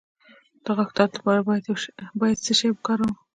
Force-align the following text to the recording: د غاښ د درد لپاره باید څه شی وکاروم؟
د 0.63 0.65
غاښ 0.75 0.89
د 0.93 0.95
درد 0.97 1.11
لپاره 1.17 1.39
باید 2.19 2.43
څه 2.45 2.53
شی 2.59 2.67
وکاروم؟ 2.71 3.13